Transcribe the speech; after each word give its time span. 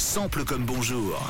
Sample 0.00 0.44
comme 0.44 0.64
bonjour. 0.64 1.22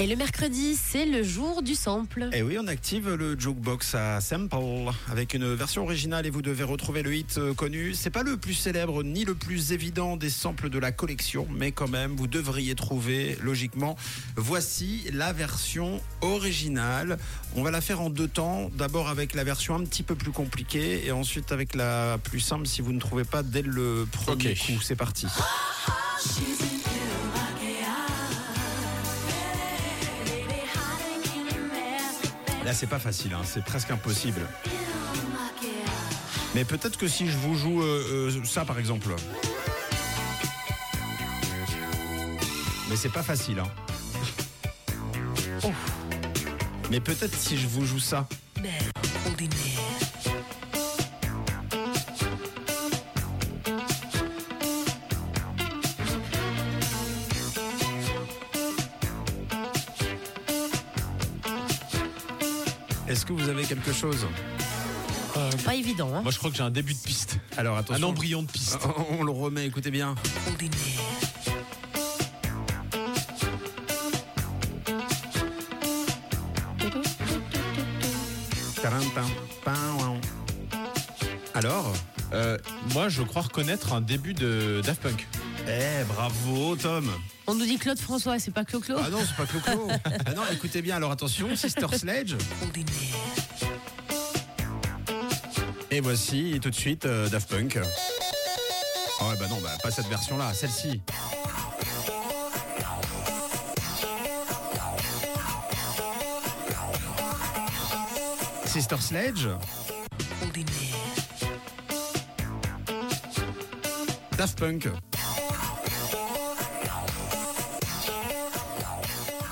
Et 0.00 0.08
le 0.08 0.16
mercredi, 0.16 0.74
c'est 0.74 1.06
le 1.06 1.22
jour 1.22 1.62
du 1.62 1.76
sample. 1.76 2.28
Et 2.32 2.42
oui, 2.42 2.58
on 2.60 2.66
active 2.66 3.14
le 3.14 3.38
jukebox 3.38 3.94
à 3.94 4.20
Sample 4.20 4.90
avec 5.08 5.34
une 5.34 5.54
version 5.54 5.84
originale 5.84 6.26
et 6.26 6.30
vous 6.30 6.42
devez 6.42 6.64
retrouver 6.64 7.04
le 7.04 7.14
hit 7.14 7.38
euh, 7.38 7.54
connu. 7.54 7.94
C'est 7.94 8.10
pas 8.10 8.24
le 8.24 8.36
plus 8.36 8.54
célèbre 8.54 9.04
ni 9.04 9.24
le 9.24 9.36
plus 9.36 9.70
évident 9.70 10.16
des 10.16 10.30
samples 10.30 10.68
de 10.68 10.80
la 10.80 10.90
collection, 10.90 11.46
mais 11.48 11.70
quand 11.70 11.88
même, 11.88 12.16
vous 12.16 12.26
devriez 12.26 12.74
trouver 12.74 13.38
logiquement. 13.40 13.96
Voici 14.34 15.04
la 15.12 15.32
version 15.32 16.00
originale. 16.22 17.18
On 17.54 17.62
va 17.62 17.70
la 17.70 17.80
faire 17.80 18.00
en 18.00 18.10
deux 18.10 18.28
temps. 18.28 18.68
D'abord 18.74 19.08
avec 19.08 19.34
la 19.34 19.44
version 19.44 19.76
un 19.76 19.84
petit 19.84 20.02
peu 20.02 20.16
plus 20.16 20.32
compliquée 20.32 21.06
et 21.06 21.12
ensuite 21.12 21.52
avec 21.52 21.76
la 21.76 22.18
plus 22.18 22.40
simple 22.40 22.66
si 22.66 22.82
vous 22.82 22.92
ne 22.92 23.00
trouvez 23.00 23.24
pas 23.24 23.44
dès 23.44 23.62
le 23.62 24.08
premier 24.10 24.56
coup. 24.56 24.80
C'est 24.82 24.96
parti. 24.96 25.28
Là, 32.64 32.72
c'est 32.72 32.86
pas 32.86 32.98
facile, 32.98 33.34
hein, 33.34 33.42
c'est 33.44 33.62
presque 33.62 33.90
impossible. 33.90 34.40
Mais 36.54 36.64
peut-être 36.64 36.96
que 36.96 37.08
si 37.08 37.28
je 37.28 37.36
vous 37.36 37.56
joue 37.56 37.82
euh, 37.82 38.30
euh, 38.30 38.44
ça, 38.44 38.64
par 38.64 38.78
exemple. 38.78 39.14
Mais 42.88 42.96
c'est 42.96 43.12
pas 43.12 43.22
facile. 43.22 43.58
Hein. 43.58 43.68
Oh. 45.62 45.72
Mais 46.90 47.00
peut-être 47.00 47.36
si 47.36 47.58
je 47.58 47.66
vous 47.66 47.84
joue 47.84 47.98
ça. 47.98 48.26
Est-ce 63.08 63.26
que 63.26 63.32
vous 63.32 63.48
avez 63.48 63.64
quelque 63.64 63.92
chose 63.92 64.26
Pas 65.64 65.74
évident, 65.74 66.10
hein 66.14 66.22
Moi, 66.22 66.32
je 66.32 66.38
crois 66.38 66.50
que 66.50 66.56
j'ai 66.56 66.62
un 66.62 66.70
début 66.70 66.94
de 66.94 66.98
piste. 66.98 67.38
Alors 67.56 67.76
Un 67.76 67.80
attention. 67.80 68.08
embryon 68.08 68.42
de 68.42 68.50
piste. 68.50 68.78
On 69.18 69.22
le 69.24 69.30
remet, 69.32 69.66
écoutez 69.66 69.90
bien. 69.90 70.14
Alors 81.54 81.92
Euh, 82.32 82.58
moi, 82.92 83.08
je 83.08 83.22
crois 83.22 83.42
reconnaître 83.42 83.92
un 83.92 84.00
début 84.00 84.34
de 84.34 84.80
Daft 84.84 85.02
Punk. 85.02 85.28
Eh, 85.66 86.04
bravo 86.04 86.76
Tom 86.76 87.10
On 87.46 87.54
nous 87.54 87.64
dit 87.64 87.78
Claude 87.78 87.98
François, 87.98 88.38
c'est 88.38 88.50
pas 88.50 88.64
Clo-Clo 88.64 88.96
Ah 88.98 89.08
non, 89.08 89.18
c'est 89.20 89.36
pas 89.36 89.46
Clo-Clo 89.46 89.88
Ah 90.26 90.32
non, 90.34 90.42
écoutez 90.52 90.82
bien, 90.82 90.96
alors 90.96 91.10
attention, 91.10 91.56
Sister 91.56 91.86
Sledge. 91.96 92.34
Et 95.90 96.00
voici 96.00 96.58
tout 96.60 96.70
de 96.70 96.74
suite 96.74 97.06
euh, 97.06 97.28
Daft 97.28 97.48
Punk. 97.48 97.78
Ah 99.20 99.28
ouais, 99.28 99.36
bah 99.38 99.46
non, 99.48 99.58
bah, 99.62 99.70
pas 99.82 99.90
cette 99.90 100.08
version-là, 100.08 100.52
celle-ci. 100.52 101.00
Sister 108.66 108.96
Sledge. 109.00 109.48
Daft 114.36 114.58
Punk. 114.58 114.88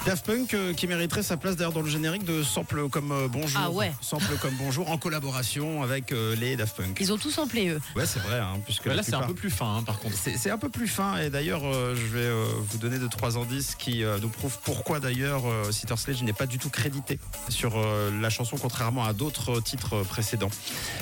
Daft 0.05 0.27
Punk 0.27 0.55
euh, 0.55 0.73
qui 0.75 0.89
mériterait 0.89 1.23
sa 1.23 1.37
place 1.37 1.55
d'ailleurs 1.55 1.73
dans 1.73 1.81
le 1.81 1.89
générique 1.89 2.25
de 2.25 2.43
Sample 2.43 2.89
comme 2.89 3.13
euh, 3.13 3.29
Bonjour. 3.29 3.61
Ah 3.63 3.71
ouais. 3.71 3.93
Sample 4.01 4.37
comme 4.41 4.55
Bonjour 4.59 4.91
en 4.91 4.99
collaboration 4.99 5.81
avec 5.85 6.11
euh, 6.11 6.35
les 6.35 6.57
Daft 6.57 6.77
Punk. 6.77 6.99
Ils 7.01 7.13
ont 7.13 7.19
tous 7.19 7.31
samplé, 7.31 7.69
eux. 7.69 7.81
Ouais, 7.95 8.05
c'est 8.05 8.19
vrai, 8.19 8.41
hein, 8.41 8.55
puisque 8.65 8.87
là, 8.87 9.05
c'est 9.05 9.15
un 9.15 9.23
peu 9.23 9.35
plus 9.35 9.51
fin, 9.51 9.77
hein, 9.77 9.83
par 9.85 10.01
contre. 10.01 10.17
c'est 10.17 10.51
un 10.51 10.59
peu 10.59 10.69
plus 10.71 10.89
fin 10.89 11.19
et 11.19 11.31
d'ailleurs 11.31 11.63
euh, 11.65 11.95
je 11.95 12.07
vais 12.07 12.19
euh, 12.25 12.45
vous 12.69 12.79
donner 12.79 12.99
deux 12.99 13.09
trois 13.09 13.39
indices 13.39 13.77
qui 13.77 14.03
euh, 14.03 14.19
nous 14.21 14.29
prouvent 14.29 14.59
pourquoi 14.65 14.99
d'ailleurs 14.99 15.47
euh, 15.47 15.71
Sister 15.71 15.97
Sledge 15.97 16.23
n'est 16.25 16.33
pas 16.33 16.47
du 16.47 16.59
tout 16.59 16.69
crédité 16.71 17.21
sur 17.49 17.75
euh, 17.77 18.11
la 18.21 18.29
chanson 18.29 18.57
contrairement 18.61 19.05
à 19.05 19.13
d'autres 19.13 19.59
euh, 19.59 19.61
titres 19.61 20.03
précédents. 20.03 20.51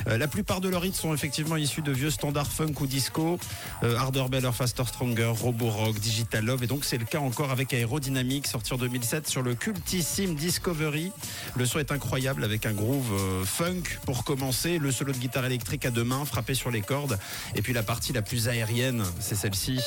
Euh, 0.07 0.19
la 0.19 0.27
plupart 0.27 0.61
de 0.61 0.69
leurs 0.69 0.85
hits 0.85 0.93
sont 0.93 1.13
effectivement 1.15 1.57
issus 1.57 1.81
de 1.81 1.91
vieux 1.91 2.11
standards 2.11 2.51
funk 2.51 2.73
ou 2.79 2.85
disco, 2.85 3.39
euh, 3.83 3.97
Harder, 3.97 4.25
Better, 4.29 4.51
Faster, 4.53 4.83
Stronger, 4.85 5.33
Robo 5.41 5.69
Rock, 5.69 5.97
Digital 5.99 6.45
Love 6.45 6.63
et 6.63 6.67
donc 6.67 6.85
c'est 6.85 6.99
le 6.99 7.05
cas 7.05 7.19
encore 7.19 7.49
avec 7.49 7.73
Aerodynamic 7.73 8.45
sorti 8.45 8.73
en 8.73 8.77
2007 8.91 9.27
sur 9.27 9.41
le 9.41 9.55
cultissime 9.55 10.35
Discovery. 10.35 11.13
Le 11.55 11.65
son 11.65 11.79
est 11.79 11.93
incroyable 11.93 12.43
avec 12.43 12.65
un 12.65 12.73
groove 12.73 13.13
euh, 13.13 13.45
funk 13.45 13.83
pour 14.05 14.25
commencer, 14.25 14.79
le 14.79 14.91
solo 14.91 15.13
de 15.13 15.17
guitare 15.17 15.45
électrique 15.45 15.85
à 15.85 15.91
deux 15.91 16.03
mains 16.03 16.25
frappé 16.25 16.53
sur 16.55 16.71
les 16.71 16.81
cordes 16.81 17.17
et 17.55 17.61
puis 17.61 17.71
la 17.71 17.83
partie 17.83 18.11
la 18.11 18.21
plus 18.21 18.49
aérienne, 18.49 19.03
c'est 19.21 19.35
celle-ci. 19.35 19.79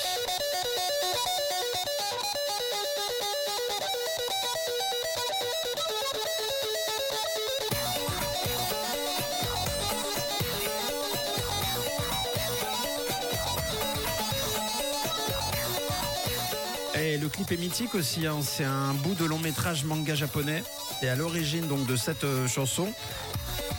Et 17.05 17.19
le 17.19 17.29
clip 17.29 17.53
est 17.53 17.59
mythique 17.59 17.95
aussi, 17.95 18.27
hein. 18.27 18.39
c'est 18.41 18.65
un 18.65 18.95
bout 18.95 19.15
de 19.15 19.27
long 19.27 19.39
métrage 19.39 19.85
manga 19.85 20.15
japonais. 20.15 20.63
Et 21.03 21.09
à 21.09 21.17
l'origine 21.17 21.67
donc 21.67 21.87
de 21.87 21.97
cette 21.97 22.25
euh, 22.25 22.49
chanson, 22.49 22.95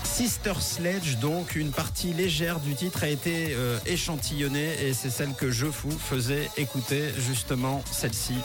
Sister 0.03 0.53
Sledge, 0.59 1.17
donc 1.17 1.55
une 1.55 1.71
partie 1.71 2.13
légère 2.13 2.59
du 2.59 2.75
titre 2.75 3.03
a 3.03 3.07
été 3.07 3.53
euh, 3.53 3.79
échantillonnée 3.87 4.75
et 4.83 4.93
c'est 4.93 5.09
celle 5.09 5.33
que 5.33 5.49
Je 5.49 5.65
Fou 5.65 5.89
faisait 5.89 6.51
écouter 6.55 7.09
justement 7.17 7.83
celle-ci. 7.91 8.35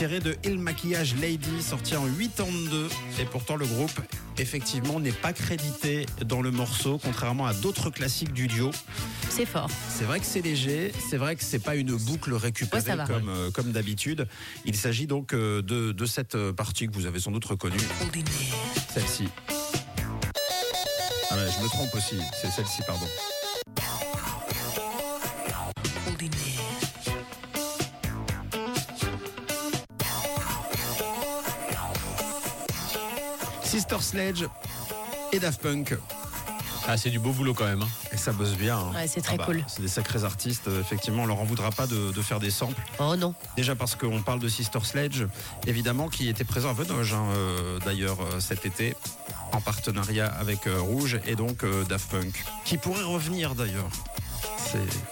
Tiré 0.00 0.18
de 0.18 0.34
Il 0.44 0.58
Maquillage 0.58 1.14
Lady, 1.16 1.60
sorti 1.60 1.94
en 1.94 2.06
82 2.06 2.88
et 3.20 3.26
pourtant 3.26 3.56
le 3.56 3.66
groupe 3.66 4.00
effectivement 4.38 4.98
n'est 4.98 5.12
pas 5.12 5.34
crédité 5.34 6.06
dans 6.24 6.40
le 6.40 6.50
morceau 6.50 6.96
contrairement 6.96 7.44
à 7.44 7.52
d'autres 7.52 7.90
classiques 7.90 8.32
du 8.32 8.46
duo. 8.46 8.70
C'est 9.28 9.44
fort. 9.44 9.68
C'est 9.90 10.04
vrai 10.04 10.18
que 10.18 10.24
c'est 10.24 10.40
léger, 10.40 10.90
c'est 11.10 11.18
vrai 11.18 11.36
que 11.36 11.44
c'est 11.44 11.58
pas 11.58 11.76
une 11.76 11.94
boucle 11.94 12.32
récupérée 12.32 12.92
Ouais, 12.92 13.04
comme, 13.06 13.28
euh, 13.28 13.50
comme 13.50 13.72
d'habitude. 13.72 14.26
Il 14.64 14.74
s'agit 14.74 15.06
donc 15.06 15.34
euh, 15.34 15.60
de, 15.60 15.92
de 15.92 16.06
cette 16.06 16.34
euh, 16.34 16.54
partie 16.54 16.86
que 16.86 16.94
vous 16.94 17.04
avez 17.04 17.20
sans 17.20 17.30
doute 17.30 17.44
reconnue, 17.44 17.76
celle-ci. 18.94 19.28
Ah 21.30 21.36
ouais, 21.36 21.46
je 21.58 21.62
me 21.62 21.68
trompe 21.68 21.94
aussi, 21.94 22.16
c'est 22.40 22.50
celle-ci, 22.50 22.80
pardon. 22.86 23.06
Sister 33.70 33.98
Sledge 34.00 34.44
et 35.32 35.38
Daft 35.38 35.60
Punk. 35.62 35.96
Ah, 36.88 36.96
c'est 36.96 37.10
du 37.10 37.20
beau 37.20 37.30
boulot 37.30 37.54
quand 37.54 37.66
même. 37.66 37.82
hein. 37.82 37.88
Et 38.12 38.16
ça 38.16 38.32
bosse 38.32 38.54
bien. 38.56 38.76
hein. 38.76 38.90
Ouais, 38.92 39.06
c'est 39.06 39.20
très 39.20 39.38
cool. 39.38 39.62
C'est 39.68 39.80
des 39.82 39.86
sacrés 39.88 40.24
artistes. 40.24 40.66
euh, 40.66 40.80
Effectivement, 40.80 41.22
on 41.22 41.26
leur 41.26 41.38
en 41.38 41.44
voudra 41.44 41.70
pas 41.70 41.86
de, 41.86 42.10
de 42.10 42.20
faire 42.22 42.40
des 42.40 42.50
samples. 42.50 42.82
Oh 42.98 43.14
non. 43.14 43.32
Déjà 43.56 43.76
parce 43.76 43.94
qu'on 43.94 44.22
parle 44.22 44.40
de 44.40 44.48
Sister 44.48 44.80
Sledge, 44.82 45.24
évidemment, 45.68 46.08
qui 46.08 46.28
était 46.28 46.42
présent 46.42 46.70
à 46.70 46.72
Venoge, 46.72 47.12
hein, 47.14 47.26
euh, 47.36 47.78
d'ailleurs, 47.84 48.18
euh, 48.20 48.40
cet 48.40 48.66
été, 48.66 48.96
en 49.52 49.60
partenariat 49.60 50.26
avec 50.26 50.66
euh, 50.66 50.80
Rouge 50.80 51.20
et 51.26 51.36
donc 51.36 51.62
euh, 51.62 51.84
Daft 51.84 52.10
Punk, 52.10 52.44
qui 52.64 52.76
pourrait 52.76 53.04
revenir 53.04 53.54
d'ailleurs. 53.54 53.88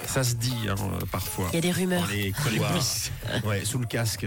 Ça 0.07 0.25
se 0.25 0.35
dit 0.35 0.55
hein, 0.69 0.75
parfois. 1.11 1.47
Il 1.53 1.57
y 1.57 1.59
a 1.59 1.61
des 1.61 1.73
rumeurs. 1.73 2.03
Dans 2.03 2.09
les 2.09 2.33
couloirs, 2.33 2.81
ouais, 3.45 3.65
sous 3.65 3.79
le 3.79 3.87
casque. 3.87 4.27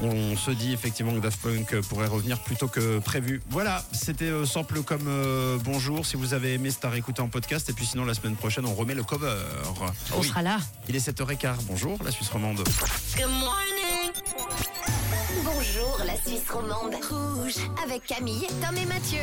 On 0.00 0.36
se 0.36 0.50
dit 0.50 0.72
effectivement 0.72 1.12
que 1.12 1.18
Daft 1.18 1.40
Punk 1.40 1.80
pourrait 1.88 2.06
revenir 2.06 2.38
plus 2.40 2.56
tôt 2.56 2.68
que 2.68 2.98
prévu. 3.00 3.42
Voilà, 3.50 3.84
c'était 3.92 4.26
euh, 4.26 4.46
sample 4.46 4.82
comme 4.82 5.08
euh, 5.08 5.58
bonjour. 5.64 6.06
Si 6.06 6.16
vous 6.16 6.34
avez 6.34 6.54
aimé, 6.54 6.70
c'est 6.70 6.84
à 6.84 6.90
réécouter 6.90 7.20
en 7.20 7.28
podcast. 7.28 7.68
Et 7.68 7.72
puis 7.72 7.86
sinon, 7.86 8.04
la 8.04 8.14
semaine 8.14 8.36
prochaine, 8.36 8.64
on 8.66 8.74
remet 8.74 8.94
le 8.94 9.02
cover. 9.02 9.34
On 10.16 10.22
sera 10.22 10.42
là. 10.42 10.58
Il 10.88 10.94
est 10.94 11.08
7h15. 11.08 11.56
Bonjour, 11.68 11.98
la 12.04 12.10
Suisse 12.10 12.28
romande. 12.28 12.62
Bonjour 15.44 15.98
la 16.06 16.16
Suisse 16.16 16.48
romande. 16.50 16.94
Rouge 17.10 17.56
avec 17.82 18.04
Camille, 18.06 18.46
Tom 18.62 18.76
et 18.76 18.86
Mathieu. 18.86 19.16